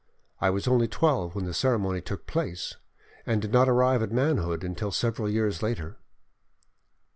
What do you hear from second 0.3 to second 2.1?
I was only twelve when the ceremony